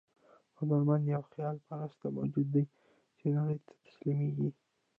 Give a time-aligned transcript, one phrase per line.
[0.59, 2.63] هنرمند یو خیال پرست موجود دی
[3.17, 4.49] چې نړۍ ته تسلیمېږي.